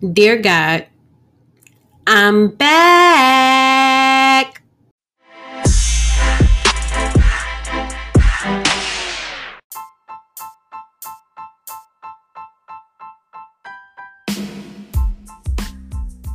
[0.00, 0.86] Dear God,
[2.06, 4.60] I'm back.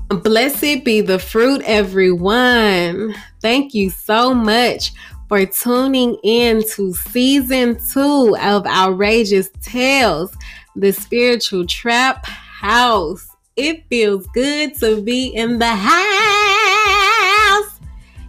[0.09, 3.14] Blessed be the fruit, everyone.
[3.43, 4.91] Thank you so much
[5.30, 10.36] for tuning in to season two of Outrageous Tales,
[10.75, 13.30] the spiritual trap house.
[13.64, 15.92] It feels good to be in the house.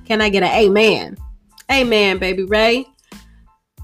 [0.05, 1.17] Can I get an amen?
[1.71, 2.85] Amen, baby Ray.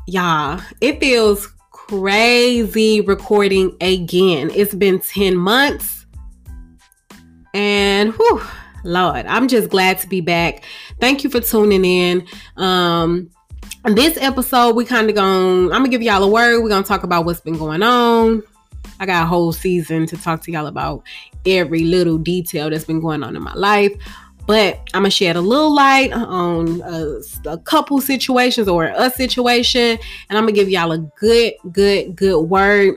[0.06, 4.50] Y'all, it feels crazy recording again.
[4.54, 6.04] It's been 10 months.
[7.54, 8.42] And whew,
[8.84, 10.64] Lord, I'm just glad to be back.
[11.00, 12.26] Thank you for tuning in.
[12.58, 13.30] Um,
[13.86, 16.62] this episode, we kind of going I'm gonna give y'all a word.
[16.62, 18.42] We're gonna talk about what's been going on.
[19.00, 21.02] I got a whole season to talk to y'all about
[21.46, 23.92] every little detail that's been going on in my life.
[24.46, 29.98] But I'm gonna shed a little light on a, a couple situations or a situation,
[30.28, 32.96] and I'm gonna give y'all a good, good, good word.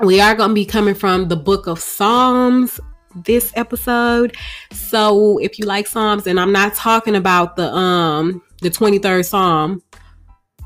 [0.00, 2.78] We are gonna be coming from the book of Psalms
[3.24, 4.36] this episode.
[4.70, 9.82] So if you like Psalms, and I'm not talking about the um the 23rd Psalm,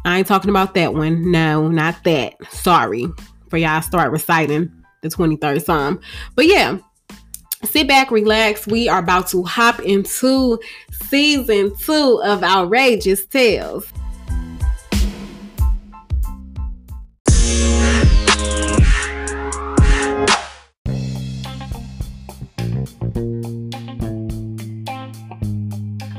[0.05, 1.30] I ain't talking about that one.
[1.30, 2.34] No, not that.
[2.50, 3.06] Sorry
[3.53, 4.72] for y'all start reciting
[5.03, 6.00] the 23rd Psalm.
[6.34, 6.78] But yeah,
[7.64, 8.67] sit back, relax.
[8.67, 10.58] We are about to hop into
[10.91, 13.92] season two of Outrageous Tales.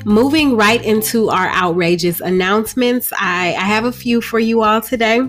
[0.05, 5.27] Moving right into our outrageous announcements, I, I have a few for you all today.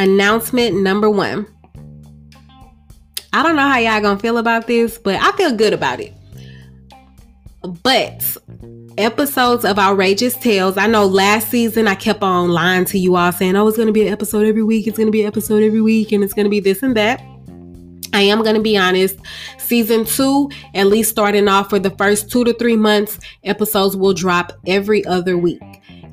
[0.00, 1.46] Announcement number one
[3.34, 6.14] I don't know how y'all gonna feel about this, but I feel good about it.
[7.82, 8.38] But
[8.96, 13.30] episodes of Outrageous Tales, I know last season I kept on lying to you all
[13.30, 15.82] saying, oh, it's gonna be an episode every week, it's gonna be an episode every
[15.82, 17.22] week, and it's gonna be this and that.
[18.14, 19.18] I am going to be honest.
[19.58, 24.14] Season two, at least starting off for the first two to three months, episodes will
[24.14, 25.62] drop every other week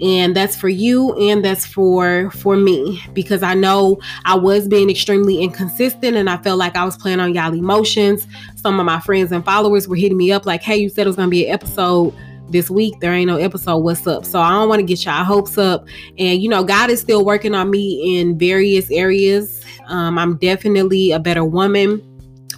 [0.02, 3.02] and that's for you and that's for for me.
[3.14, 7.20] Because i know i was being extremely inconsistent and i felt like i was playing
[7.20, 8.28] on y'all emotions.
[8.56, 11.10] Some of my friends and followers were hitting me up like hey you said it
[11.10, 12.14] was gonna be an episode
[12.50, 12.98] this week.
[13.02, 13.80] There ain't no episode.
[13.80, 14.26] What's up?
[14.26, 15.86] So i don't want to get y'all hopes up.
[16.18, 19.64] And you know god is still working on me in various areas.
[19.88, 22.07] Um, i'm definitely a better woman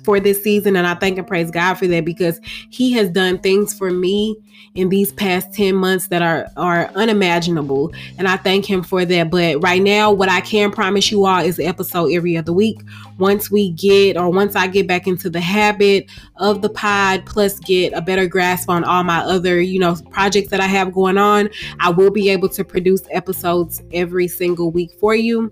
[0.03, 0.75] for this season.
[0.75, 2.39] And I thank and praise God for that because
[2.69, 4.35] He has done things for me
[4.75, 7.91] in these past 10 months that are, are unimaginable.
[8.17, 9.29] And I thank Him for that.
[9.29, 12.79] But right now, what I can promise you all is the episode every other week.
[13.17, 17.59] Once we get, or once I get back into the habit of the pod, plus
[17.59, 21.17] get a better grasp on all my other, you know, projects that I have going
[21.17, 21.49] on,
[21.79, 25.51] I will be able to produce episodes every single week for you.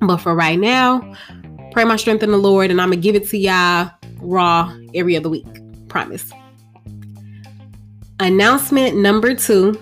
[0.00, 1.14] But for right now,
[1.72, 3.90] Pray my strength in the Lord, and I'm gonna give it to y'all
[4.20, 5.46] raw every other week.
[5.88, 6.30] Promise.
[8.20, 9.80] Announcement number two.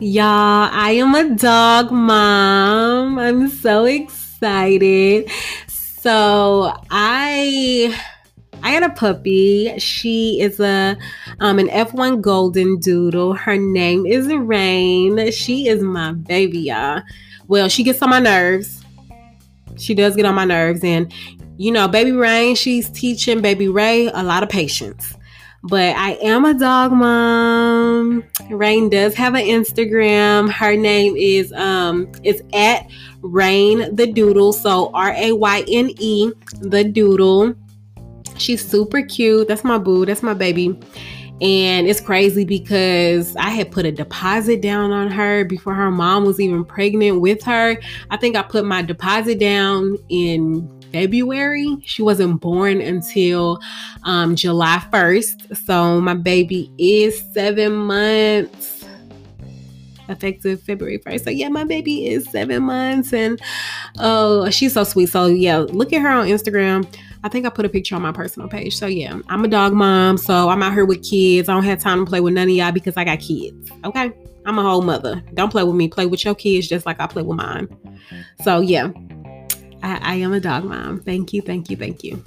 [0.00, 3.18] Y'all, I am a dog mom.
[3.18, 5.30] I'm so excited.
[5.68, 7.94] So I
[8.62, 9.78] I had a puppy.
[9.78, 10.96] She is a
[11.40, 13.34] um an F1 golden doodle.
[13.34, 15.30] Her name is Rayne.
[15.32, 17.02] She is my baby, y'all.
[17.46, 18.83] Well, she gets on my nerves
[19.78, 20.82] she does get on my nerves.
[20.82, 21.12] And,
[21.56, 25.16] you know, Baby Rayne, she's teaching Baby Ray a lot of patience.
[25.66, 28.22] But I am a dog mom.
[28.50, 30.50] Rayne does have an Instagram.
[30.52, 32.86] Her name is um it's at
[33.22, 34.52] Rayne the Doodle.
[34.52, 36.30] So R A Y N E
[36.60, 37.54] the Doodle.
[38.36, 39.48] She's super cute.
[39.48, 40.04] That's my boo.
[40.04, 40.78] That's my baby.
[41.40, 46.24] And it's crazy because I had put a deposit down on her before her mom
[46.24, 47.76] was even pregnant with her.
[48.10, 51.76] I think I put my deposit down in February.
[51.84, 53.60] She wasn't born until
[54.04, 55.56] um, July 1st.
[55.66, 58.84] So my baby is seven months
[60.08, 61.24] effective February 1st.
[61.24, 63.40] So yeah, my baby is seven months and
[63.98, 65.06] oh she's so sweet.
[65.06, 66.86] So yeah, look at her on Instagram.
[67.24, 68.76] I think I put a picture on my personal page.
[68.76, 70.18] So yeah, I'm a dog mom.
[70.18, 71.48] So I'm out here with kids.
[71.48, 73.70] I don't have time to play with none of y'all because I got kids.
[73.82, 74.12] Okay.
[74.44, 75.22] I'm a whole mother.
[75.32, 75.88] Don't play with me.
[75.88, 77.66] Play with your kids just like I play with mine.
[78.42, 78.90] So yeah,
[79.82, 81.00] I, I am a dog mom.
[81.00, 82.22] Thank you, thank you, thank you.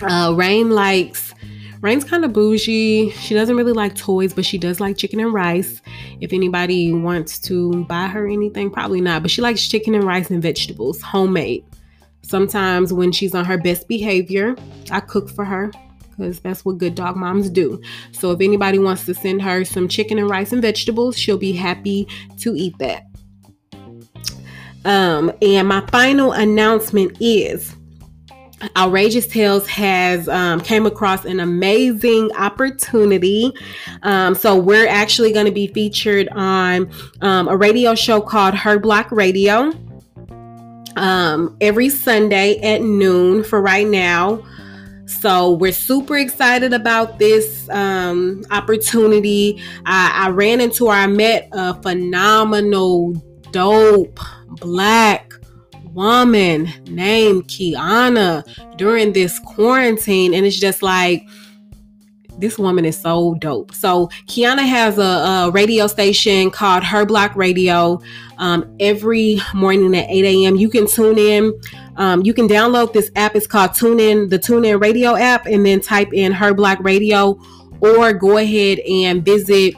[0.00, 1.34] Uh, Rayne likes
[1.80, 3.10] Rayne's kind of bougie.
[3.10, 5.82] She doesn't really like toys, but she does like chicken and rice.
[6.20, 9.22] If anybody wants to buy her anything, probably not.
[9.22, 11.64] But she likes chicken and rice and vegetables, homemade.
[12.24, 14.56] Sometimes when she's on her best behavior,
[14.90, 15.70] I cook for her
[16.16, 17.80] because that's what good dog moms do.
[18.12, 21.52] So if anybody wants to send her some chicken and rice and vegetables, she'll be
[21.52, 23.04] happy to eat that.
[24.84, 27.74] Um, and my final announcement is
[28.76, 33.52] outrageous tales has um, came across an amazing opportunity
[34.02, 36.90] um, so we're actually going to be featured on
[37.20, 39.70] um, a radio show called her block radio
[40.96, 44.42] um, every sunday at noon for right now
[45.06, 51.48] so we're super excited about this um, opportunity I, I ran into or i met
[51.52, 53.12] a phenomenal
[53.50, 54.18] dope
[54.60, 55.34] black
[55.94, 58.44] woman named Kiana
[58.76, 60.34] during this quarantine.
[60.34, 61.22] And it's just like,
[62.38, 63.74] this woman is so dope.
[63.74, 68.00] So Kiana has a, a radio station called Her Block Radio.
[68.38, 70.56] Um, every morning at 8 a.m.
[70.56, 71.52] You can tune in.
[71.96, 73.36] Um, you can download this app.
[73.36, 76.78] It's called Tune In, the Tune In Radio app, and then type in Her Block
[76.80, 77.38] Radio,
[77.80, 79.74] or go ahead and visit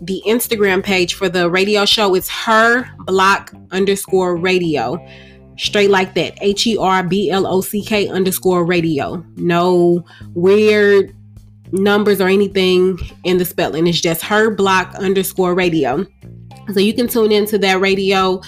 [0.00, 2.14] the Instagram page for the radio show.
[2.14, 5.04] It's Her Block underscore Radio
[5.58, 9.24] straight like that H E R B L O C K underscore radio.
[9.36, 10.04] No
[10.34, 11.14] weird
[11.72, 13.86] numbers or anything in the spelling.
[13.86, 16.06] It's just her block underscore radio.
[16.72, 18.40] So you can tune into that radio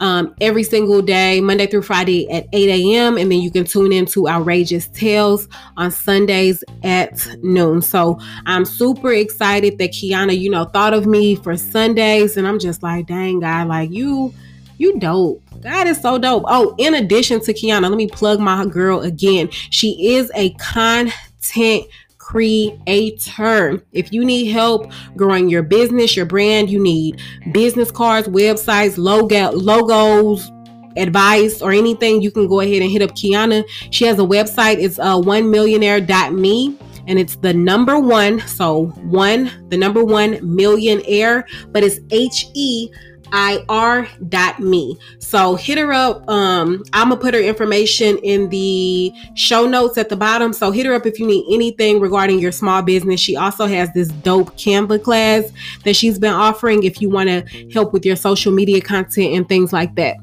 [0.00, 3.18] um, every single day, Monday through Friday at 8 a.m.
[3.18, 5.46] And then you can tune into Outrageous Tales
[5.76, 7.82] on Sundays at noon.
[7.82, 12.36] So I'm super excited that Kiana, you know, thought of me for Sundays.
[12.36, 14.34] And I'm just like, dang, God, like you
[14.78, 15.42] you dope.
[15.60, 16.44] God is so dope.
[16.46, 19.50] Oh, in addition to Kiana, let me plug my girl again.
[19.50, 21.84] She is a content
[22.30, 23.82] creator.
[23.92, 27.20] If you need help growing your business, your brand, you need
[27.52, 30.50] business cards, websites, logo, logos,
[30.96, 33.64] advice or anything, you can go ahead and hit up Kiana.
[33.90, 34.78] She has a website.
[34.78, 36.78] It's uh, one millionaire.me
[37.08, 38.40] and it's the number one.
[38.40, 42.90] So one, the number one millionaire, but it's H E
[43.32, 44.98] ir.me.
[45.18, 46.28] So hit her up.
[46.28, 50.52] Um, I'm gonna put her information in the show notes at the bottom.
[50.52, 53.20] So hit her up if you need anything regarding your small business.
[53.20, 55.50] She also has this dope Canva class
[55.84, 59.48] that she's been offering if you want to help with your social media content and
[59.48, 60.16] things like that.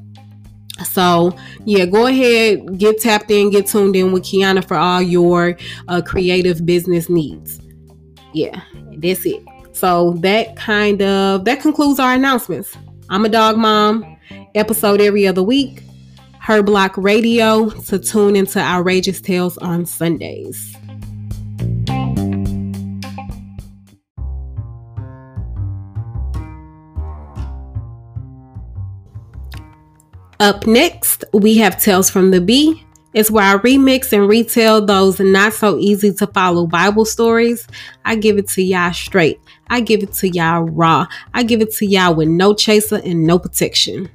[0.84, 5.56] So, yeah, go ahead, get tapped in, get tuned in with Kiana for all your
[5.88, 7.60] uh, creative business needs.
[8.32, 8.62] Yeah,
[8.96, 9.42] that's it.
[9.72, 12.76] So that kind of that concludes our announcements.
[13.10, 14.18] I'm a dog mom.
[14.54, 15.82] Episode every other week.
[16.40, 20.76] Her Block Radio to tune into Outrageous Tales on Sundays.
[30.40, 32.84] Up next, we have Tales from the Bee.
[33.14, 37.66] It's where I remix and retell those not so easy to follow Bible stories.
[38.04, 39.40] I give it to y'all straight.
[39.70, 41.06] I give it to y'all raw.
[41.34, 44.10] I give it to y'all with no chaser and no protection.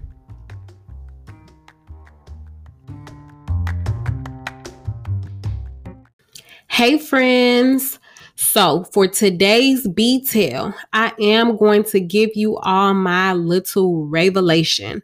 [6.67, 7.99] Hey, friends.
[8.35, 9.87] So, for today's
[10.27, 15.03] Tale, I am going to give you all my little revelation.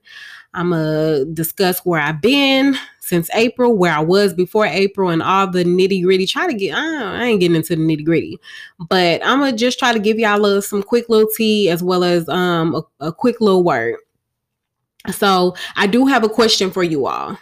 [0.54, 2.76] I'm going to discuss where I've been,
[3.10, 6.28] since April, where I was before April, and all the nitty gritty.
[6.28, 8.40] Try to get, I, I, ain't getting into the nitty gritty,
[8.88, 12.04] but I'm gonna just try to give y'all a, some quick little tea as well
[12.04, 13.96] as um a, a quick little word.
[15.12, 17.38] So I do have a question for you all.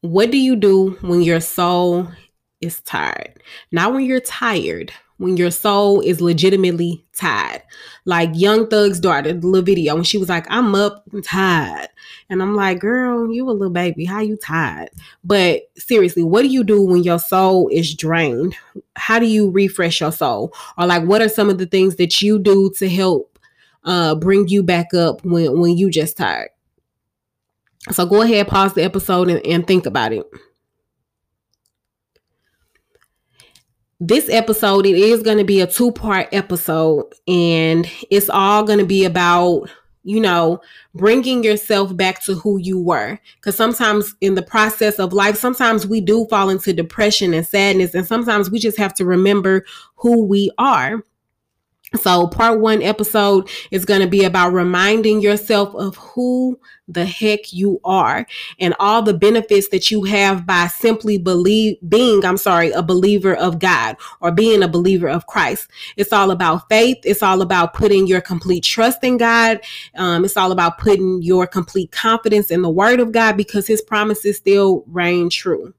[0.00, 2.08] What do you do when your soul
[2.60, 3.40] is tired?
[3.70, 4.92] Not when you're tired,
[5.22, 7.62] when your soul is legitimately tired.
[8.04, 11.88] Like Young Thug's daughter, the little video, when she was like, I'm up, I'm tired.
[12.28, 14.04] And I'm like, girl, you a little baby.
[14.04, 14.90] How you tired?
[15.22, 18.56] But seriously, what do you do when your soul is drained?
[18.96, 20.52] How do you refresh your soul?
[20.76, 23.28] Or like what are some of the things that you do to help
[23.84, 26.50] uh bring you back up when when you just tired?
[27.90, 30.24] So go ahead, pause the episode and, and think about it.
[34.04, 38.80] This episode it is going to be a two part episode and it's all going
[38.80, 39.70] to be about
[40.02, 40.60] you know
[40.92, 43.16] bringing yourself back to who you were.
[43.36, 47.94] Because sometimes in the process of life sometimes we do fall into depression and sadness
[47.94, 51.04] and sometimes we just have to remember who we are
[52.00, 56.58] So, part one episode is going to be about reminding yourself of who
[56.88, 58.26] the heck you are
[58.58, 63.34] and all the benefits that you have by simply believe being, I'm sorry, a believer
[63.34, 65.70] of God or being a believer of Christ.
[65.96, 66.98] It's all about faith.
[67.04, 69.60] It's all about putting your complete trust in God.
[69.94, 73.82] Um, it's all about putting your complete confidence in the word of God because his
[73.82, 75.74] promises still reign true.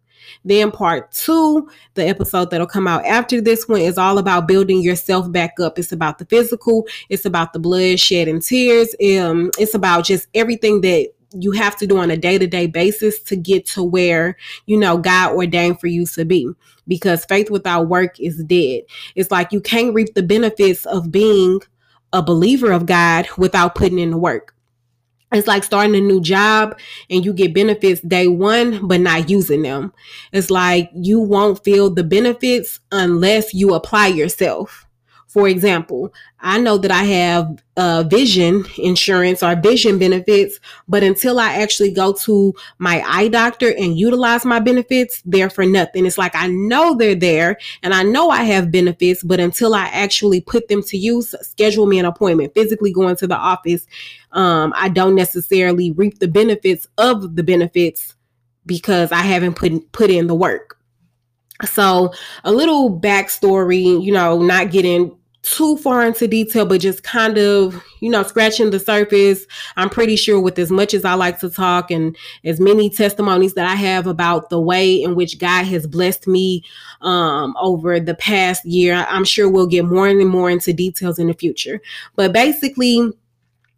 [0.45, 4.81] Then part two, the episode that'll come out after this one is all about building
[4.81, 5.79] yourself back up.
[5.79, 6.87] It's about the physical.
[7.09, 8.95] It's about the blood, shed, and tears.
[9.01, 12.67] Um, it's about just everything that you have to do on a day to day
[12.67, 16.49] basis to get to where, you know, God ordained for you to be.
[16.87, 18.81] Because faith without work is dead.
[19.15, 21.61] It's like you can't reap the benefits of being
[22.11, 24.52] a believer of God without putting in the work
[25.33, 26.77] it's like starting a new job
[27.09, 29.93] and you get benefits day one, but not using them.
[30.31, 34.82] It's like you won't feel the benefits unless you apply yourself.
[35.33, 41.39] For example, I know that I have uh, vision insurance or vision benefits, but until
[41.39, 46.05] I actually go to my eye doctor and utilize my benefits, they're for nothing.
[46.05, 49.85] It's like I know they're there and I know I have benefits, but until I
[49.85, 53.87] actually put them to use, schedule me an appointment, physically going to the office,
[54.33, 58.13] um, I don't necessarily reap the benefits of the benefits
[58.67, 60.77] because I haven't put put in the work.
[61.65, 62.13] So,
[62.43, 67.83] a little backstory, you know, not getting too far into detail, but just kind of,
[67.99, 69.45] you know, scratching the surface.
[69.75, 73.53] I'm pretty sure with as much as I like to talk and as many testimonies
[73.55, 76.63] that I have about the way in which God has blessed me
[77.01, 81.27] um, over the past year, I'm sure we'll get more and more into details in
[81.27, 81.81] the future.
[82.15, 83.11] But basically,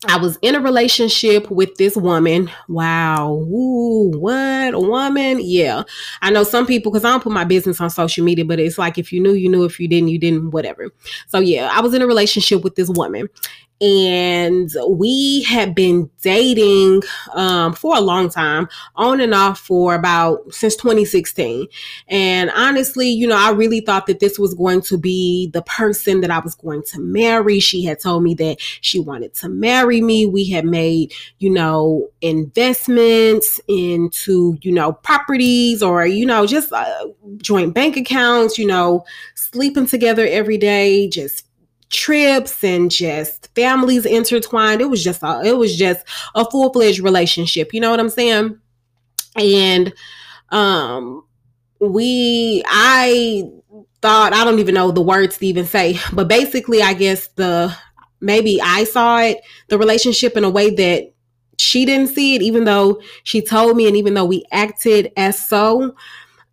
[0.07, 2.51] I was in a relationship with this woman.
[2.67, 3.33] Wow.
[3.33, 5.39] Ooh, what a woman.
[5.41, 5.83] Yeah.
[6.21, 8.77] I know some people, because I don't put my business on social media, but it's
[8.77, 9.63] like if you knew, you knew.
[9.63, 10.91] If you didn't, you didn't, whatever.
[11.27, 13.29] So yeah, I was in a relationship with this woman
[13.81, 17.01] and we had been dating
[17.33, 21.67] um, for a long time on and off for about since 2016
[22.07, 26.21] and honestly you know i really thought that this was going to be the person
[26.21, 27.59] that i was going to marry.
[27.59, 30.25] She had told me that she wanted to marry me.
[30.25, 37.07] We had made you know investments into you know properties or you know just uh,
[37.37, 39.05] joint bank accounts you know
[39.35, 41.44] sleeping together every day just
[41.89, 44.81] trips and just families intertwined.
[44.81, 47.73] It was just a, it was just a full fledged relationship.
[47.73, 48.59] You know what I'm saying?
[49.35, 49.93] And
[50.49, 51.25] um,
[51.79, 53.49] we I
[54.01, 57.75] thought I don't even know the words to even say, but basically, I guess the
[58.21, 61.11] maybe I saw it the relationship in a way that
[61.57, 65.37] she didn't see it, even though she told me, and even though we acted as
[65.47, 65.95] so.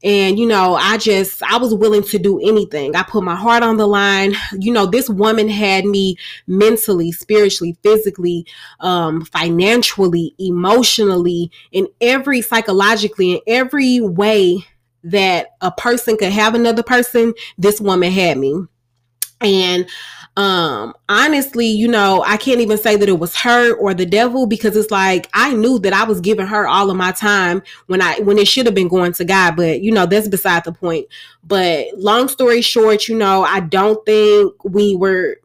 [0.04, 2.97] And, you know, I just, I was willing to do anything.
[2.97, 4.35] I put my heart on the line.
[4.59, 6.16] You know, this woman had me
[6.47, 8.47] mentally, spiritually, physically,
[8.80, 14.66] um, financially, emotionally, in every psychologically, in every way
[15.04, 18.66] that a person could have another person, this woman had me.
[19.40, 19.88] And
[20.38, 24.46] um honestly you know i can't even say that it was her or the devil
[24.46, 28.00] because it's like i knew that i was giving her all of my time when
[28.00, 30.72] i when it should have been going to god but you know that's beside the
[30.72, 31.06] point.
[31.44, 35.38] But long story short you know i don't think we were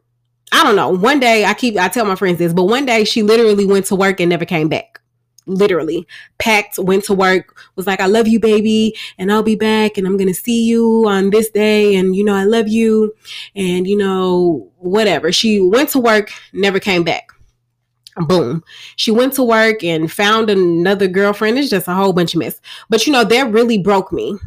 [0.52, 0.88] i don't know.
[0.88, 3.84] One day i keep i tell my friends this but one day she literally went
[3.86, 5.02] to work and never came back
[5.48, 6.06] literally
[6.38, 10.06] packed, went to work, was like, I love you, baby, and I'll be back, and
[10.06, 13.14] I'm gonna see you on this day, and you know, I love you,
[13.56, 15.32] and you know, whatever.
[15.32, 17.28] She went to work, never came back.
[18.16, 18.64] Boom.
[18.96, 21.58] She went to work and found another girlfriend.
[21.58, 22.60] It's just a whole bunch of mess.
[22.88, 24.38] But you know, that really broke me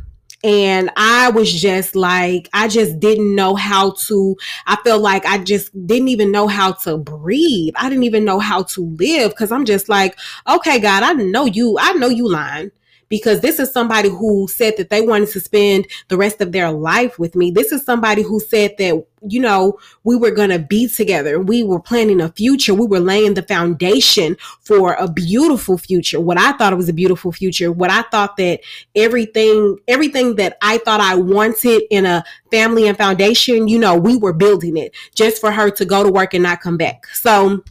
[0.43, 5.37] and I was just like, I just didn't know how to, I felt like I
[5.37, 7.73] just didn't even know how to breathe.
[7.77, 10.17] I didn't even know how to live because I'm just like,
[10.49, 12.71] okay, God, I know you, I know you lying
[13.11, 16.71] because this is somebody who said that they wanted to spend the rest of their
[16.71, 17.51] life with me.
[17.51, 21.37] This is somebody who said that, you know, we were going to be together.
[21.37, 22.73] We were planning a future.
[22.73, 26.21] We were laying the foundation for a beautiful future.
[26.21, 27.69] What I thought was a beautiful future.
[27.69, 28.61] What I thought that
[28.95, 34.15] everything, everything that I thought I wanted in a family and foundation, you know, we
[34.15, 37.07] were building it just for her to go to work and not come back.
[37.07, 37.61] So,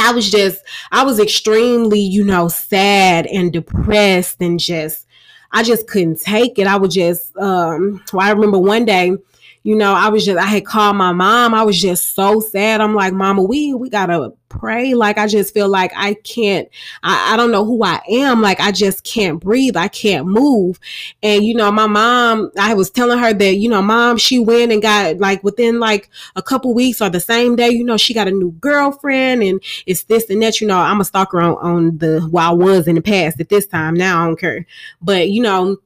[0.00, 5.06] I was just, I was extremely, you know, sad and depressed and just,
[5.52, 6.66] I just couldn't take it.
[6.66, 9.16] I was just, um, well, I remember one day,
[9.64, 11.54] you know, I was just I had called my mom.
[11.54, 12.82] I was just so sad.
[12.82, 14.92] I'm like, Mama, we we gotta pray.
[14.92, 16.68] Like I just feel like I can't,
[17.02, 18.42] I, I don't know who I am.
[18.42, 19.74] Like I just can't breathe.
[19.74, 20.78] I can't move.
[21.22, 24.70] And you know, my mom, I was telling her that, you know, mom, she went
[24.70, 28.12] and got like within like a couple weeks or the same day, you know, she
[28.12, 31.56] got a new girlfriend and it's this and that, you know, I'm a stalker on,
[31.56, 33.94] on the, well, I was in the past at this time.
[33.94, 34.66] Now I don't care.
[35.00, 35.78] But you know,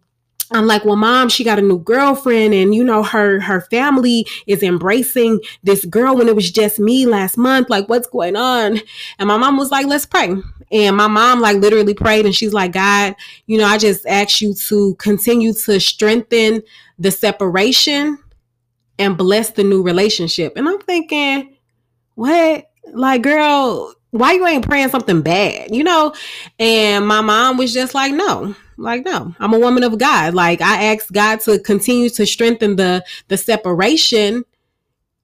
[0.50, 4.26] I'm like, well, mom, she got a new girlfriend, and you know, her her family
[4.46, 7.68] is embracing this girl when it was just me last month.
[7.68, 8.80] Like, what's going on?
[9.18, 10.34] And my mom was like, let's pray.
[10.70, 13.14] And my mom like literally prayed, and she's like, God,
[13.46, 16.62] you know, I just ask you to continue to strengthen
[16.98, 18.18] the separation
[18.98, 20.54] and bless the new relationship.
[20.56, 21.56] And I'm thinking,
[22.14, 22.70] what?
[22.92, 26.14] Like, girl, why you ain't praying something bad, you know?
[26.58, 30.34] And my mom was just like, no, like, no, I'm a woman of God.
[30.34, 34.44] Like I asked God to continue to strengthen the the separation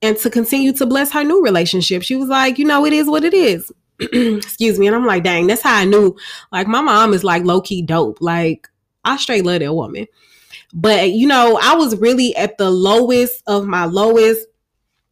[0.02, 2.02] and to continue to bless her new relationship.
[2.02, 3.72] She was like, you know, it is what it is.
[4.00, 4.86] Excuse me.
[4.86, 6.16] And I'm like, dang, that's how I knew.
[6.52, 8.20] Like my mom is like low key dope.
[8.20, 8.68] Like
[9.04, 10.06] I straight love that woman.
[10.72, 14.46] But you know, I was really at the lowest of my lowest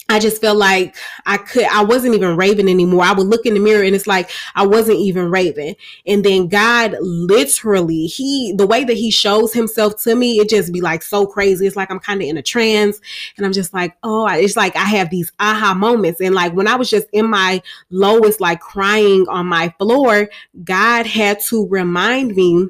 [0.08, 3.04] I just felt like I could, I wasn't even raving anymore.
[3.04, 5.76] I would look in the mirror and it's like I wasn't even raving.
[6.06, 10.72] And then God literally, He, the way that He shows Himself to me, it just
[10.72, 11.66] be like so crazy.
[11.66, 13.00] It's like I'm kind of in a trance
[13.36, 16.20] and I'm just like, oh, it's like I have these aha moments.
[16.20, 20.28] And like when I was just in my lowest, like crying on my floor,
[20.64, 22.68] God had to remind me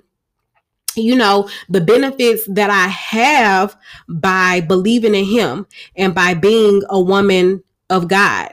[0.96, 3.76] you know, the benefits that I have
[4.08, 8.50] by believing in him and by being a woman of God.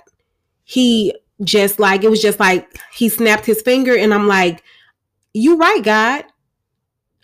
[0.63, 4.63] He just like, it was just like he snapped his finger and I'm like,
[5.33, 6.25] you right, God.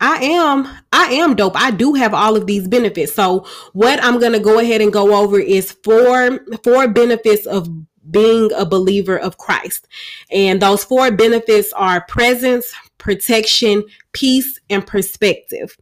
[0.01, 1.55] I am, I am dope.
[1.55, 3.13] I do have all of these benefits.
[3.13, 7.69] So what I'm to go ahead and go over is four, four benefits of
[8.12, 9.88] being a believer of Christ.
[10.31, 12.74] And those four benefits are presence,
[13.05, 13.83] protection,
[14.13, 15.77] peace, and perspective.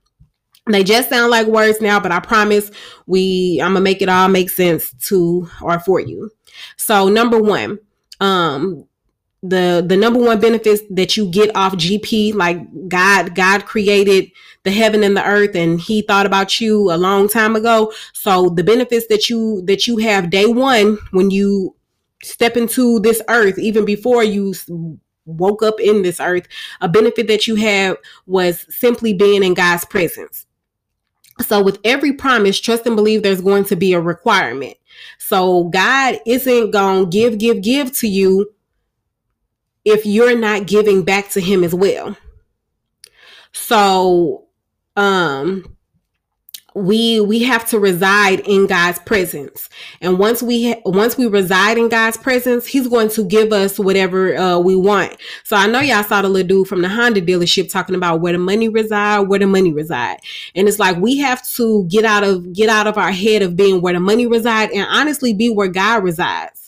[0.70, 2.70] They just sound like words now, but I promise
[3.06, 6.32] we I'm gonna make it all make sense to or for you.
[6.76, 7.80] So number one,
[8.20, 8.84] um,
[9.42, 14.30] the the number one benefits that you get off GP, like God, God created
[14.64, 17.94] the heaven and the earth, and He thought about you a long time ago.
[18.12, 21.74] So the benefits that you that you have day one when you
[22.22, 24.54] step into this earth, even before you
[25.26, 26.48] woke up in this earth,
[26.82, 30.46] a benefit that you had was simply being in God's presence.
[31.42, 34.76] So, with every promise, trust and believe there's going to be a requirement.
[35.18, 38.54] So, God isn't going to give, give, give to you
[39.84, 42.16] if you're not giving back to Him as well.
[43.52, 44.46] So,
[44.96, 45.73] um,
[46.76, 49.70] we we have to reside in God's presence.
[50.02, 54.36] And once we once we reside in God's presence, he's going to give us whatever
[54.36, 55.16] uh, we want.
[55.44, 58.34] So I know y'all saw the little dude from the Honda dealership talking about where
[58.34, 60.18] the money reside, where the money reside.
[60.56, 63.56] And it's like we have to get out of get out of our head of
[63.56, 66.63] being where the money reside and honestly be where God resides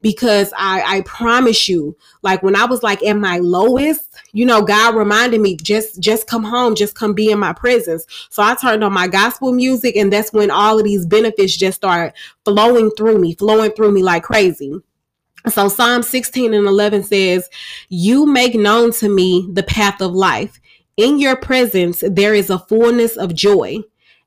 [0.00, 4.62] because I, I promise you, like when I was like at my lowest, you know,
[4.62, 8.06] God reminded me just just come home, just come be in my presence.
[8.30, 11.76] So I turned on my gospel music, and that's when all of these benefits just
[11.76, 14.80] start flowing through me, flowing through me like crazy.
[15.48, 17.48] So Psalm 16 and 11 says,
[17.88, 20.60] You make known to me the path of life.
[20.96, 23.78] In your presence, there is a fullness of joy.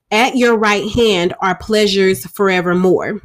[0.09, 3.21] At your right hand are pleasures forevermore.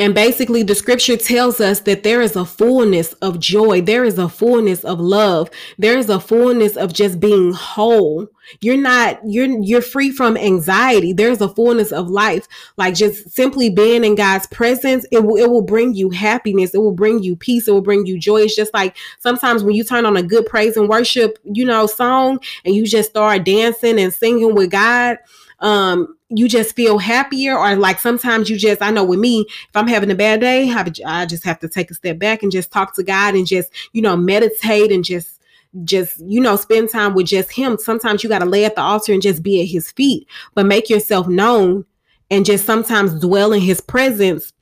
[0.00, 3.80] And basically, the scripture tells us that there is a fullness of joy.
[3.80, 5.50] There is a fullness of love.
[5.76, 8.28] There is a fullness of just being whole.
[8.60, 11.12] You're not, you're, you're free from anxiety.
[11.12, 12.46] There's a fullness of life.
[12.76, 16.74] Like just simply being in God's presence, it will, it will bring you happiness.
[16.74, 17.66] It will bring you peace.
[17.66, 18.42] It will bring you joy.
[18.42, 21.88] It's just like sometimes when you turn on a good praise and worship, you know,
[21.88, 25.18] song and you just start dancing and singing with God
[25.60, 29.76] um you just feel happier or like sometimes you just i know with me if
[29.76, 32.70] i'm having a bad day i just have to take a step back and just
[32.70, 35.38] talk to god and just you know meditate and just
[35.84, 37.76] just you know spend time with just him.
[37.78, 40.66] Sometimes you got to lay at the altar and just be at his feet but
[40.66, 41.84] make yourself known
[42.30, 44.52] and just sometimes dwell in his presence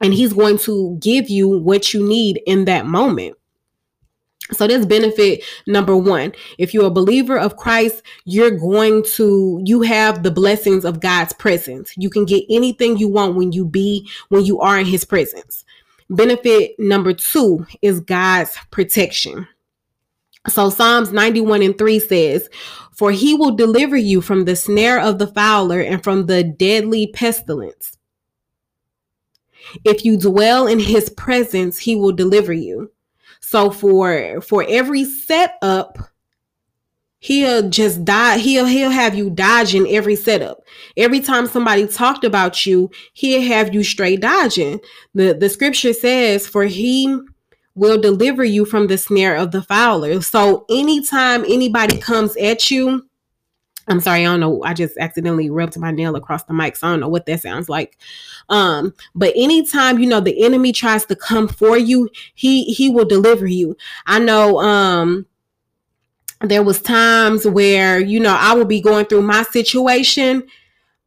[0.00, 3.36] and he's going to give you what you need in that moment
[4.52, 9.82] so this benefit number one, if you're a believer of Christ, you're going to you
[9.82, 11.92] have the blessings of God's presence.
[11.96, 15.64] You can get anything you want when you be when you are in his presence.
[16.10, 19.48] Benefit number 2 is God's protection.
[20.48, 22.50] So Psalms 91 and 3 says,
[22.92, 27.06] For he will deliver you from the snare of the fowler and from the deadly
[27.06, 27.96] pestilence.
[29.84, 32.92] If you dwell in his presence, he will deliver you.
[33.44, 35.98] So for for every setup,
[37.18, 38.38] he'll just die.
[38.38, 40.58] He'll he'll have you dodging every setup.
[40.96, 44.80] Every time somebody talked about you, he'll have you straight dodging.
[45.14, 47.16] The the scripture says, For he
[47.74, 50.22] will deliver you from the snare of the fowler.
[50.22, 53.06] So anytime anybody comes at you,
[53.88, 54.62] I'm sorry, I don't know.
[54.64, 57.42] I just accidentally rubbed my nail across the mic, so I don't know what that
[57.42, 57.98] sounds like.
[58.48, 63.04] Um, but anytime you know the enemy tries to come for you, he he will
[63.04, 63.76] deliver you.
[64.06, 65.26] I know um
[66.40, 70.44] there was times where you know I would be going through my situation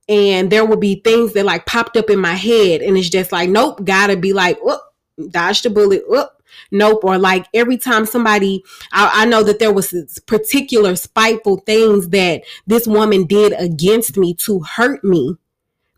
[0.09, 3.31] and there would be things that like popped up in my head and it's just
[3.31, 4.81] like nope gotta be like whoop
[5.29, 6.29] dodge the bullet whoop
[6.71, 12.09] nope or like every time somebody I, I, know that there was particular spiteful things
[12.09, 15.37] that this woman did against me to hurt me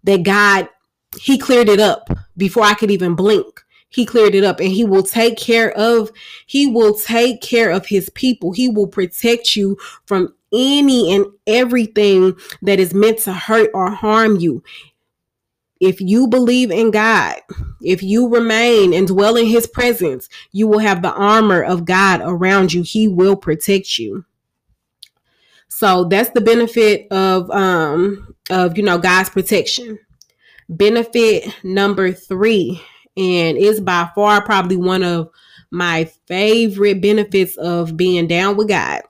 [0.03, 0.69] that god
[1.19, 3.61] he cleared it up before i could even blink.
[3.89, 6.11] He cleared it up and he will take care of
[6.45, 8.51] he will take care of his people.
[8.51, 14.37] He will protect you from any and everything that is meant to hurt or harm
[14.37, 14.63] you
[15.79, 17.35] if you believe in God,
[17.81, 22.21] if you remain and dwell in his presence, you will have the armor of God
[22.23, 22.81] around you.
[22.83, 24.25] He will protect you.
[25.69, 29.99] So that's the benefit of um of you know God's protection.
[30.67, 32.81] Benefit number 3
[33.17, 35.29] and is by far probably one of
[35.71, 39.01] my favorite benefits of being down with God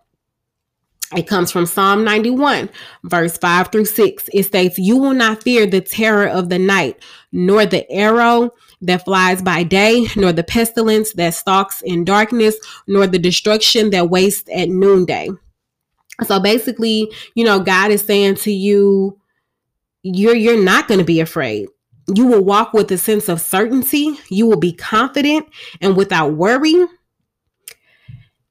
[1.15, 2.69] it comes from Psalm 91,
[3.04, 4.30] verse 5 through 6.
[4.32, 9.06] It states, You will not fear the terror of the night, nor the arrow that
[9.06, 12.56] flies by day, nor the pestilence that stalks in darkness,
[12.88, 15.30] nor the destruction that wastes at noonday.
[16.26, 19.19] So basically, you know, God is saying to you,
[20.04, 21.69] you're you're not going to be afraid.
[22.13, 24.17] You will walk with a sense of certainty.
[24.30, 25.48] You will be confident
[25.82, 26.86] and without worry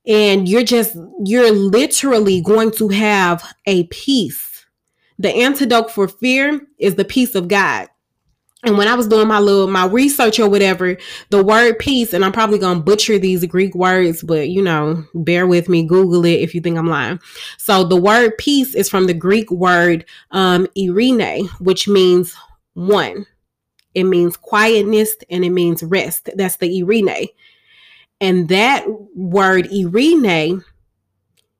[0.09, 4.66] and you're just you're literally going to have a peace
[5.18, 7.88] the antidote for fear is the peace of god
[8.64, 10.97] and when I was doing my little my research or whatever,
[11.31, 15.47] the word peace, and I'm probably gonna butcher these Greek words, but you know, bear
[15.47, 17.21] with me, Google it if you think I'm lying.
[17.57, 22.35] So the word peace is from the Greek word um irene, which means
[22.75, 23.27] one.
[23.94, 26.29] It means quietness and it means rest.
[26.35, 27.29] That's the irene.
[28.20, 30.62] And that word Irene,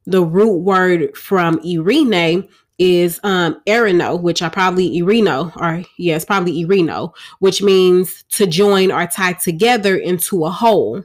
[0.06, 6.64] the root word from Irene is um erino, which I probably irino, or yes, probably
[6.64, 11.04] irino, which means to join or tie together into a whole.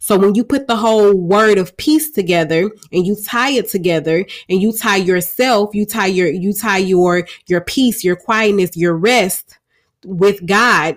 [0.00, 4.24] So when you put the whole word of peace together and you tie it together
[4.48, 8.96] and you tie yourself, you tie your you tie your your peace, your quietness, your
[8.96, 9.58] rest
[10.04, 10.96] with God,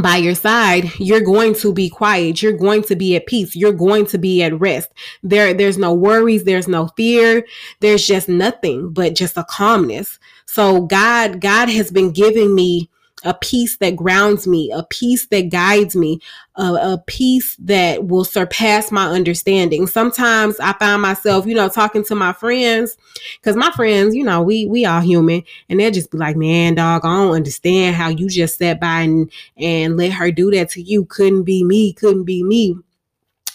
[0.00, 2.40] by your side, you're going to be quiet.
[2.40, 3.54] You're going to be at peace.
[3.54, 4.88] You're going to be at rest.
[5.22, 6.44] There, there's no worries.
[6.44, 7.44] There's no fear.
[7.80, 10.18] There's just nothing but just a calmness.
[10.46, 12.88] So God, God has been giving me
[13.24, 16.20] a peace that grounds me, a peace that guides me,
[16.56, 19.86] a, a, peace that will surpass my understanding.
[19.86, 22.96] Sometimes I find myself, you know, talking to my friends
[23.40, 26.74] because my friends, you know, we we all human, and they'll just be like, "Man,
[26.74, 30.70] dog, I don't understand how you just sat by and and let her do that
[30.70, 31.04] to you.
[31.06, 31.92] Couldn't be me.
[31.92, 32.76] Couldn't be me."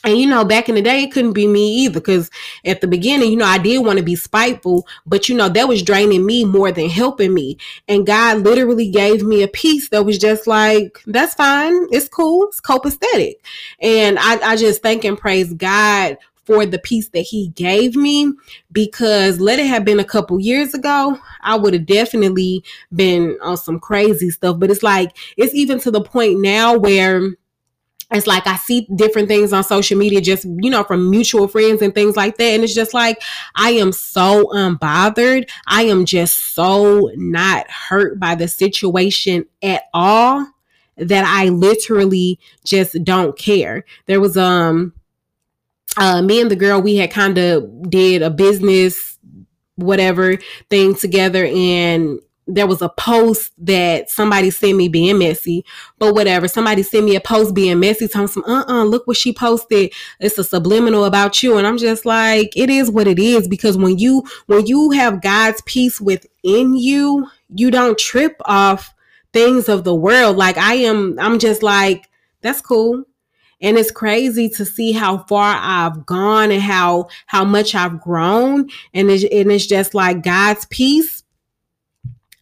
[0.03, 1.99] And you know, back in the day, it couldn't be me either.
[1.99, 2.29] Because
[2.65, 5.67] at the beginning, you know, I did want to be spiteful, but you know, that
[5.67, 7.57] was draining me more than helping me.
[7.87, 11.87] And God literally gave me a piece that was just like, that's fine.
[11.91, 12.47] It's cool.
[12.47, 13.35] It's copacetic.
[13.81, 18.31] And I, I just thank and praise God for the peace that he gave me
[18.71, 22.63] because let it have been a couple years ago, I would have definitely
[22.95, 24.57] been on some crazy stuff.
[24.57, 27.31] But it's like, it's even to the point now where
[28.11, 31.81] it's like I see different things on social media, just you know, from mutual friends
[31.81, 32.43] and things like that.
[32.43, 33.21] And it's just like
[33.55, 35.49] I am so unbothered.
[35.67, 40.47] I am just so not hurt by the situation at all
[40.95, 43.83] that I literally just don't care.
[44.05, 44.93] There was um
[45.97, 49.17] uh me and the girl we had kind of did a business
[49.75, 50.37] whatever
[50.69, 55.65] thing together and there was a post that somebody sent me being messy,
[55.99, 56.47] but whatever.
[56.47, 59.93] Somebody sent me a post being messy, telling some, uh uh look what she posted.
[60.19, 61.57] It's a subliminal about you.
[61.57, 63.47] And I'm just like, it is what it is.
[63.47, 68.93] Because when you when you have God's peace within you, you don't trip off
[69.33, 70.37] things of the world.
[70.37, 72.07] Like I am, I'm just like,
[72.41, 73.03] that's cool.
[73.61, 78.69] and it's crazy to see how far I've gone and how how much I've grown
[78.93, 81.23] and it's, and it's just like God's peace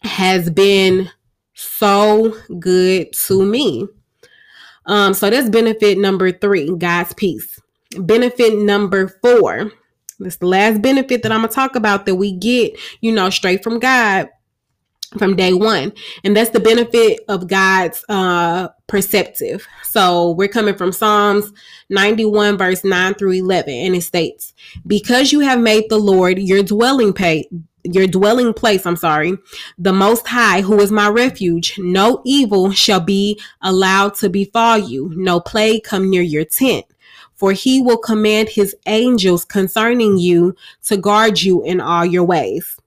[0.06, 1.10] has been
[1.54, 3.88] so good to me.
[4.86, 7.60] Um so that's benefit number 3, God's peace.
[7.98, 9.72] Benefit number 4.
[10.20, 13.80] This last benefit that I'm to talk about that we get, you know, straight from
[13.80, 14.30] God
[15.18, 20.92] from day one and that's the benefit of god's uh perceptive so we're coming from
[20.92, 21.52] psalms
[21.90, 24.54] 91 verse 9 through 11 and it states
[24.86, 27.46] because you have made the lord your dwelling place
[27.94, 29.38] your dwelling place i'm sorry
[29.78, 35.12] the most high who is my refuge no evil shall be allowed to befall you
[35.16, 36.86] no plague come near your tent
[37.36, 42.80] for he will command his angels concerning you to guard you in all your ways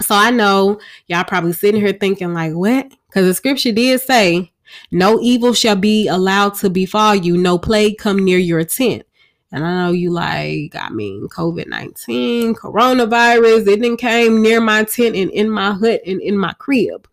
[0.00, 2.92] so I know y'all probably sitting here thinking, like, what?
[3.08, 4.52] Because the scripture did say,
[4.90, 9.04] no evil shall be allowed to befall you, no plague come near your tent.
[9.52, 14.84] And I know you like, I mean, COVID 19, coronavirus, it didn't came near my
[14.84, 17.08] tent and in my hut and in my crib.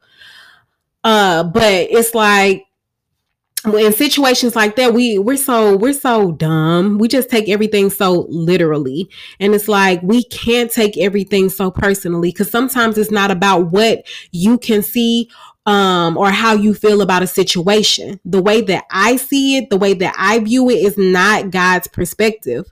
[1.03, 2.65] Uh, but it's like
[3.65, 8.25] in situations like that we we're so we're so dumb we just take everything so
[8.29, 13.71] literally and it's like we can't take everything so personally because sometimes it's not about
[13.71, 15.29] what you can see
[15.65, 19.77] um or how you feel about a situation the way that i see it the
[19.77, 22.65] way that i view it is not god's perspective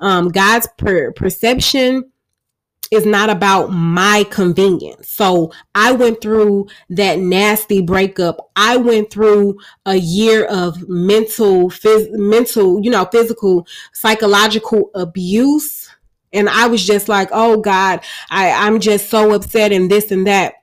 [0.00, 2.04] um god's per- perception
[2.92, 5.08] is not about my convenience.
[5.08, 8.50] So I went through that nasty breakup.
[8.54, 15.88] I went through a year of mental, phys- mental, you know, physical, psychological abuse.
[16.34, 20.26] And I was just like, oh God, I, I'm just so upset and this and
[20.26, 20.56] that.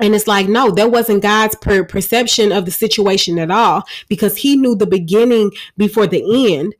[0.00, 4.36] And it's like, no, that wasn't God's per- perception of the situation at all because
[4.36, 6.74] he knew the beginning before the end.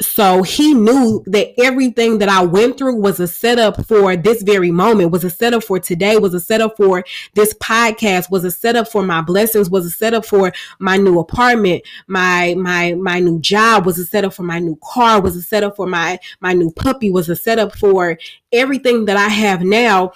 [0.00, 4.70] So he knew that everything that I went through was a setup for this very
[4.70, 8.88] moment, was a setup for today, was a setup for this podcast, was a setup
[8.88, 13.84] for my blessings, was a setup for my new apartment, my my my new job,
[13.84, 17.10] was a setup for my new car, was a setup for my my new puppy,
[17.10, 18.16] was a setup for
[18.52, 20.12] everything that I have now,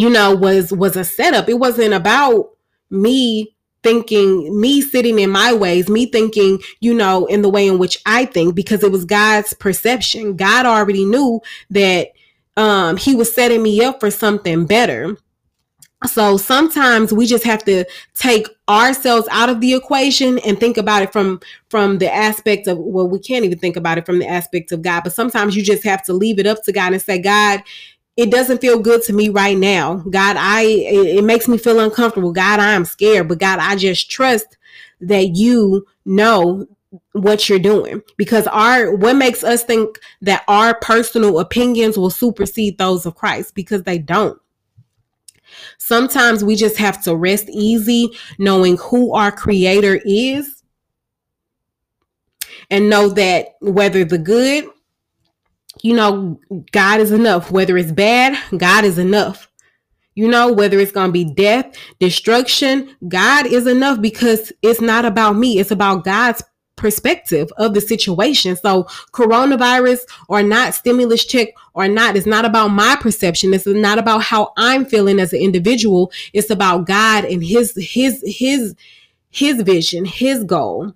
[0.00, 1.48] you know, was was a setup.
[1.48, 2.50] It wasn't about
[2.90, 7.78] me thinking me sitting in my ways, me thinking, you know, in the way in
[7.78, 10.36] which I think, because it was God's perception.
[10.36, 12.08] God already knew that
[12.56, 15.16] um, He was setting me up for something better.
[16.06, 21.02] So sometimes we just have to take ourselves out of the equation and think about
[21.02, 24.28] it from from the aspect of well, we can't even think about it from the
[24.28, 27.02] aspect of God, but sometimes you just have to leave it up to God and
[27.02, 27.62] say, God,
[28.16, 29.96] it doesn't feel good to me right now.
[30.10, 32.32] God, I it, makes me feel uncomfortable.
[32.32, 34.56] God, I am scared, but God, I just trust
[35.00, 36.66] that you know
[37.12, 42.78] what you're doing because our what makes us think that our personal opinions will supersede
[42.78, 44.40] those of Christ because they don't.
[45.78, 50.62] Sometimes we just have to rest easy knowing who our creator is
[52.70, 54.68] and know that whether the good
[55.82, 56.40] you know,
[56.72, 57.50] God is enough.
[57.50, 59.50] Whether it's bad, God is enough.
[60.14, 65.04] You know, whether it's going to be death, destruction, God is enough because it's not
[65.04, 65.58] about me.
[65.58, 66.42] It's about God's
[66.76, 68.56] perspective of the situation.
[68.56, 73.54] So coronavirus or not, stimulus check or not, it's not about my perception.
[73.54, 76.12] It's not about how I'm feeling as an individual.
[76.32, 78.74] It's about God and his, his, his,
[79.30, 80.94] his vision, his goal.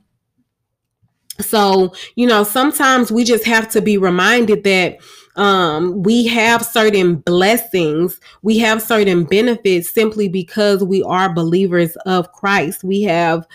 [1.41, 4.99] So, you know, sometimes we just have to be reminded that
[5.37, 12.31] um, we have certain blessings, we have certain benefits simply because we are believers of
[12.33, 12.83] Christ.
[12.83, 13.47] We have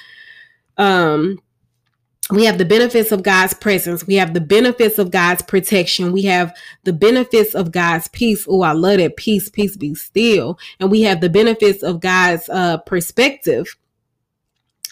[0.78, 1.39] um
[2.32, 4.08] we have the benefits of God's presence.
[4.08, 6.13] We have the benefits of God's protection.
[6.13, 8.46] We have the benefits of God's peace.
[8.48, 10.58] Oh, I love that peace, peace be still.
[10.80, 13.76] And we have the benefits of God's uh, perspective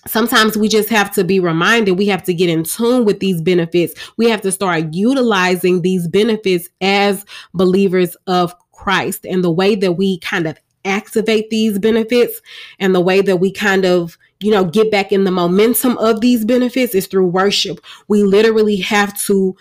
[0.07, 3.41] sometimes we just have to be reminded we have to get in tune with these
[3.41, 3.93] benefits.
[4.17, 9.25] We have to start utilizing these benefits as believers of christ.
[9.25, 12.41] And the way that we kind of activate these benefits
[12.79, 16.21] and the way that we kind of you know get back in the momentum of
[16.21, 17.79] these benefits is through worship.
[18.07, 19.55] We literally have to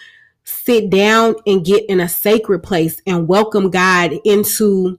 [0.44, 4.98] sit down and get in a sacred place and welcome god into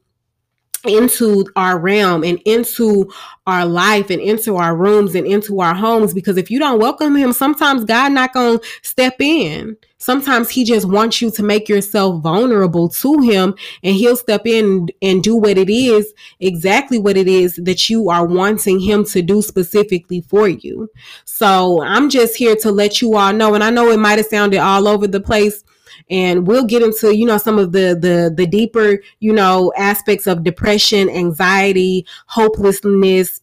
[0.86, 3.12] into our realm and into
[3.46, 6.14] our life and into our rooms and into our homes.
[6.14, 9.78] Because if you don't welcome him sometimes god not gonna step in.
[9.98, 14.88] Sometimes he just wants you to make yourself vulnerable to him and he'll step in
[15.04, 19.22] and do what it is exactly what it is that you are wanting him to
[19.22, 20.90] do specifically for you.
[21.26, 24.26] So i'm just here to let you all know and i know it might have
[24.26, 25.64] sounded all over the place
[26.12, 30.28] and we'll get into you know some of the the the deeper you know aspects
[30.28, 33.42] of depression anxiety hopelessness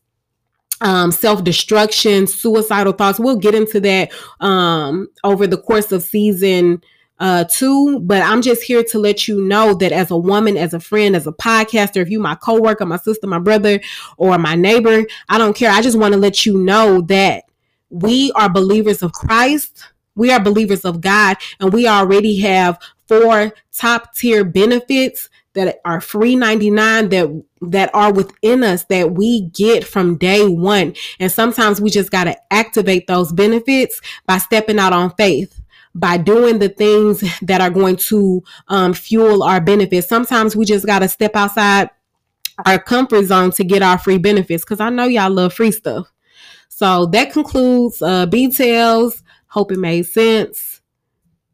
[0.80, 3.18] um, self-destruction suicidal thoughts.
[3.18, 6.82] We'll get into that um, over the course of season
[7.18, 7.98] uh two.
[7.98, 11.16] But i'm just here to let you know that as a woman as a friend
[11.16, 13.80] as a podcaster if you my coworker my sister my brother
[14.18, 15.72] or my neighbor i don't care.
[15.72, 17.42] I just want to let you know that
[17.90, 19.82] we are believers of christ
[20.18, 26.00] we are believers of God and we already have four top tier benefits that are
[26.00, 30.94] free 99 that that are within us that we get from day one.
[31.18, 35.60] And sometimes we just got to activate those benefits by stepping out on faith
[35.94, 40.08] by doing the things that are going to um, fuel our benefits.
[40.08, 41.90] Sometimes we just got to step outside
[42.66, 46.10] our comfort zone to get our free benefits because i know y'all love free stuff.
[46.68, 50.80] So that concludes uh, details Hope it made sense.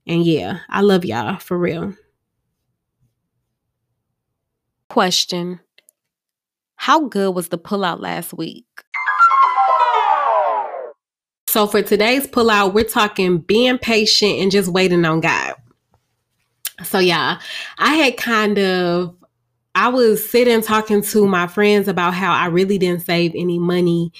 [0.06, 1.94] And yeah, I love y'all for real.
[4.88, 5.60] Question
[6.76, 8.66] How good was the pullout last week?
[11.48, 15.54] So, for today's pullout, we're talking being patient and just waiting on God.
[16.82, 17.38] So, yeah,
[17.78, 19.16] I had kind of
[19.76, 24.12] I was sitting talking to my friends about how I really didn't save any money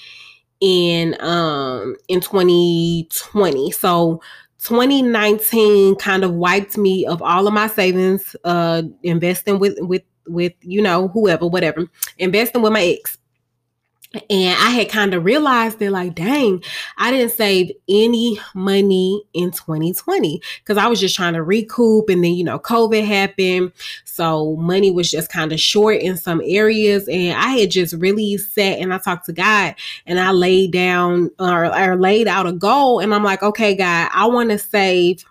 [0.65, 3.69] in um in 2020.
[3.69, 4.19] So
[4.63, 10.53] 2019 kind of wiped me of all of my savings, uh investing with with with
[10.61, 11.85] you know whoever, whatever,
[12.17, 13.19] investing with my ex.
[14.29, 16.63] And I had kind of realized that, like, dang,
[16.97, 22.09] I didn't save any money in 2020 because I was just trying to recoup.
[22.09, 23.71] And then, you know, COVID happened.
[24.05, 27.07] So money was just kind of short in some areas.
[27.07, 29.75] And I had just really sat and I talked to God
[30.05, 32.99] and I laid down or, or laid out a goal.
[32.99, 35.23] And I'm like, okay, God, I want to save.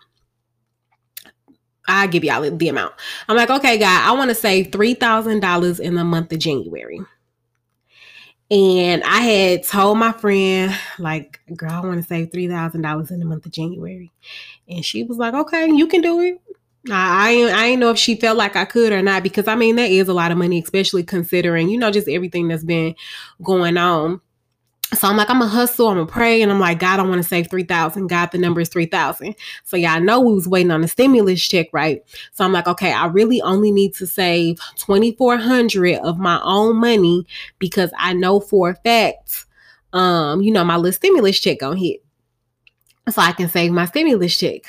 [1.87, 2.95] I give y'all the amount.
[3.29, 7.01] I'm like, okay, God, I want to save $3,000 in the month of January.
[8.51, 13.25] And I had told my friend, like, girl, I want to save $3,000 in the
[13.27, 14.13] month of January.
[14.69, 16.41] And she was like, okay, you can do it.
[16.91, 19.77] I, I I know if she felt like I could or not because I mean
[19.77, 22.95] that is a lot of money, especially considering you know just everything that's been
[23.43, 24.21] going on.
[24.93, 27.21] So I'm like, I'm a hustle, I'm a pray, and I'm like, God, I want
[27.21, 28.07] to save 3,000.
[28.07, 29.35] God, the number is 3,000.
[29.65, 32.03] So yeah, I know we was waiting on the stimulus check, right?
[32.33, 37.27] So I'm like, okay, I really only need to save 2,400 of my own money
[37.59, 39.47] because I know for a fact,
[39.93, 42.05] um, you know, my little stimulus check gonna hit.
[43.11, 44.63] So I can save my stimulus check.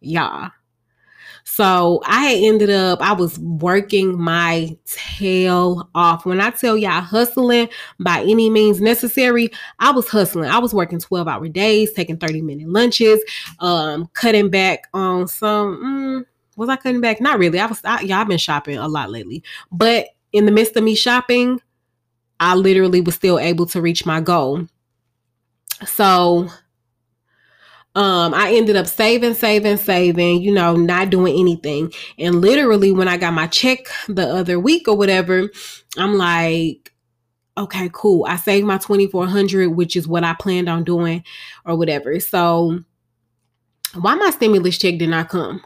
[0.00, 0.50] Y'all.
[1.54, 6.26] So I ended up, I was working my tail off.
[6.26, 7.68] When I tell y'all hustling
[8.00, 10.50] by any means necessary, I was hustling.
[10.50, 13.20] I was working 12 hour days, taking 30 minute lunches,
[13.60, 16.24] um, cutting back on some, mm,
[16.56, 17.20] was I cutting back?
[17.20, 17.60] Not really.
[17.60, 20.96] I was, I, I've been shopping a lot lately, but in the midst of me
[20.96, 21.60] shopping,
[22.40, 24.66] I literally was still able to reach my goal.
[25.86, 26.48] So
[27.96, 31.92] um i ended up saving saving saving you know not doing anything.
[32.18, 35.48] And literally when i got my check the other week or whatever
[35.96, 36.92] i'm like
[37.56, 38.26] okay cool.
[38.28, 41.22] I saved my 2400 which is what i planned on doing
[41.64, 42.18] or whatever.
[42.18, 42.80] So
[43.94, 45.62] why my stimulus check did not come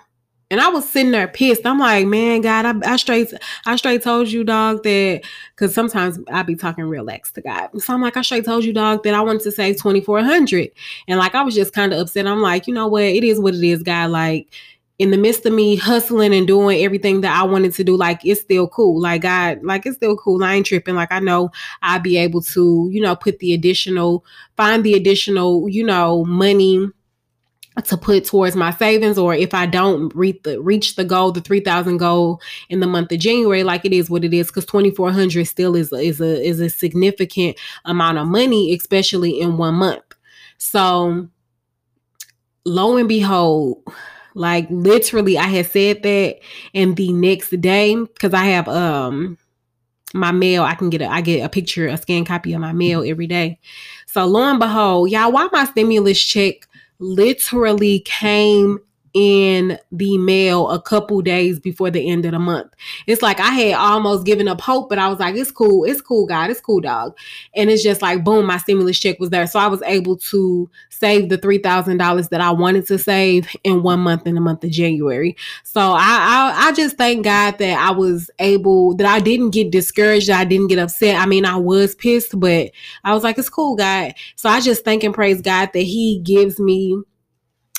[0.50, 1.66] and I was sitting there pissed.
[1.66, 3.32] I'm like, man, God, I, I straight,
[3.66, 5.22] I straight told you, dog, that
[5.54, 7.68] because sometimes I be talking real X to God.
[7.82, 10.70] So I'm like, I straight told you, dog, that I wanted to save 2,400.
[11.06, 12.26] And like, I was just kind of upset.
[12.26, 13.02] I'm like, you know what?
[13.02, 14.10] It is what it is, God.
[14.10, 14.48] Like,
[14.98, 18.24] in the midst of me hustling and doing everything that I wanted to do, like
[18.24, 19.00] it's still cool.
[19.00, 20.42] Like God, like it's still cool.
[20.42, 20.96] I ain't tripping.
[20.96, 21.50] Like I know
[21.82, 24.24] I'll be able to, you know, put the additional,
[24.56, 26.90] find the additional, you know, money
[27.84, 31.40] to put towards my savings or if I don't reach the reach the goal, the
[31.40, 35.44] 3000 goal in the month of January, like it is what it is, because 2400
[35.46, 40.02] still is, is a is a significant amount of money, especially in one month.
[40.58, 41.28] So
[42.64, 43.82] lo and behold,
[44.34, 46.38] like literally I had said that
[46.74, 49.38] and the next day, because I have um
[50.14, 52.72] my mail, I can get a I get a picture, a scan copy of my
[52.72, 53.58] mail every day.
[54.06, 56.67] So lo and behold, y'all, why my stimulus check
[57.00, 58.78] literally came
[59.18, 62.72] in the mail a couple days before the end of the month.
[63.08, 66.00] It's like I had almost given up hope, but I was like, it's cool, it's
[66.00, 67.18] cool, God, it's cool, dog.
[67.56, 69.48] And it's just like, boom, my stimulus check was there.
[69.48, 73.98] So I was able to save the $3,000 that I wanted to save in one
[73.98, 75.36] month in the month of January.
[75.64, 79.72] So I, I, I just thank God that I was able, that I didn't get
[79.72, 81.20] discouraged, I didn't get upset.
[81.20, 82.70] I mean, I was pissed, but
[83.02, 84.14] I was like, it's cool, God.
[84.36, 87.02] So I just thank and praise God that He gives me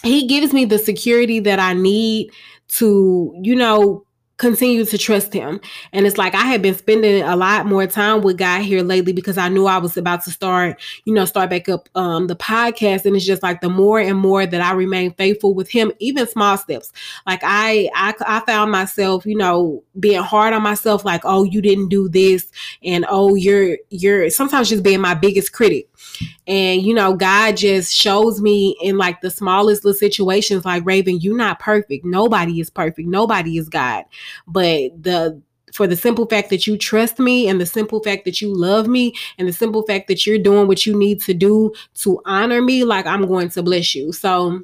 [0.04, 2.32] he gives me the security that I need
[2.70, 4.06] to, you know,
[4.40, 5.60] continue to trust him.
[5.92, 9.12] And it's like I had been spending a lot more time with God here lately
[9.12, 12.38] because I knew I was about to start, you know, start back up um the
[12.38, 13.06] podcast.
[13.06, 16.26] And it's just like the more and more that I remain faithful with him, even
[16.26, 16.92] small steps.
[17.28, 21.62] Like I I, I found myself, you know, being hard on myself, like, oh, you
[21.62, 22.50] didn't do this,
[22.82, 25.90] and oh, you're you're sometimes just being my biggest critic.
[26.48, 31.20] And you know, God just shows me in like the smallest little situations, like Raven,
[31.20, 32.06] you're not perfect.
[32.06, 33.08] Nobody is perfect.
[33.08, 34.06] Nobody is God.
[34.48, 35.42] But the
[35.74, 38.88] for the simple fact that you trust me and the simple fact that you love
[38.88, 42.62] me and the simple fact that you're doing what you need to do to honor
[42.62, 44.12] me, like I'm going to bless you.
[44.12, 44.64] So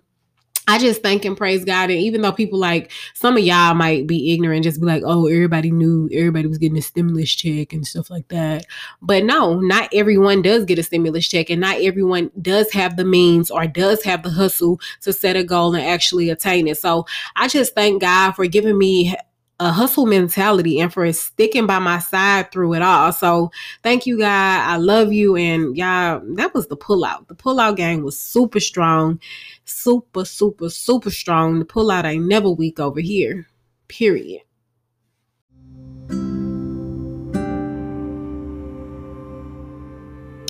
[0.68, 1.92] I just thank and praise God.
[1.92, 5.28] And even though people like some of y'all might be ignorant, just be like, oh,
[5.28, 8.66] everybody knew everybody was getting a stimulus check and stuff like that.
[9.02, 13.06] But no, not everyone does get a stimulus check, and not everyone does have the
[13.06, 16.78] means or does have the hustle to set a goal and actually attain it.
[16.78, 17.06] So
[17.36, 19.16] I just thank God for giving me
[19.60, 23.14] a hustle mentality and for sticking by my side through it all.
[23.14, 23.52] So
[23.84, 24.70] thank you, God.
[24.70, 25.38] I love you.
[25.38, 27.28] And y'all, that was the pullout.
[27.28, 29.20] The pullout gang was super strong,
[29.64, 31.60] super, super, super strong.
[31.60, 33.48] The pullout ain't never weak over here.
[33.88, 34.42] Period.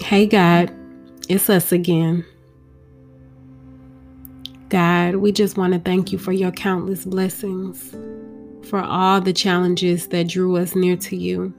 [0.01, 0.73] Hey, God,
[1.29, 2.25] it's us again.
[4.69, 7.93] God, we just want to thank you for your countless blessings
[8.65, 11.53] for all the challenges that drew us near to you.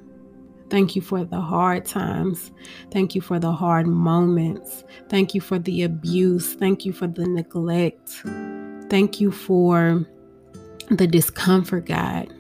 [0.69, 2.51] Thank you for the hard times.
[2.91, 4.85] Thank you for the hard moments.
[5.09, 6.55] Thank you for the abuse.
[6.55, 8.23] Thank you for the neglect.
[8.91, 10.05] Thank you for
[10.91, 12.33] the discomfort, God.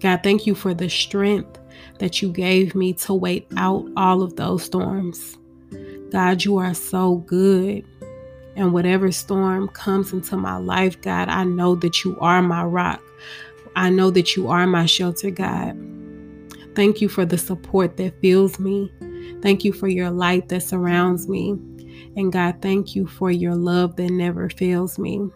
[0.00, 1.58] God, thank you for the strength
[1.98, 5.38] that you gave me to wait out all of those storms.
[6.10, 7.84] God, you are so good.
[8.54, 13.00] And whatever storm comes into my life, God, I know that you are my rock.
[13.76, 15.76] I know that you are my shelter, God.
[16.74, 18.92] Thank you for the support that fills me.
[19.42, 21.50] Thank you for your light that surrounds me.
[22.16, 25.28] And God, thank you for your love that never fails me.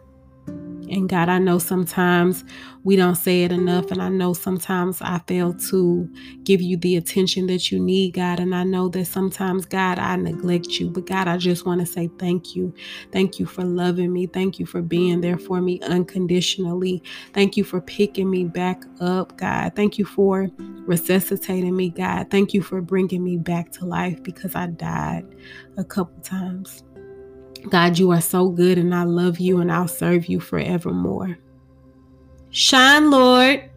[0.90, 2.44] And God, I know sometimes
[2.84, 3.90] we don't say it enough.
[3.90, 6.08] And I know sometimes I fail to
[6.44, 8.40] give you the attention that you need, God.
[8.40, 10.90] And I know that sometimes, God, I neglect you.
[10.90, 12.74] But God, I just want to say thank you.
[13.12, 14.26] Thank you for loving me.
[14.26, 17.02] Thank you for being there for me unconditionally.
[17.32, 19.74] Thank you for picking me back up, God.
[19.74, 20.48] Thank you for
[20.86, 22.30] resuscitating me, God.
[22.30, 25.26] Thank you for bringing me back to life because I died
[25.76, 26.84] a couple times.
[27.70, 31.36] God, you are so good, and I love you, and I'll serve you forevermore.
[32.50, 33.68] Shine, Lord.